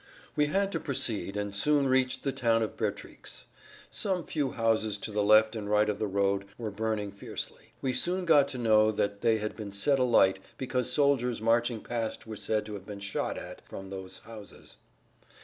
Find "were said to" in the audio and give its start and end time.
12.25-12.73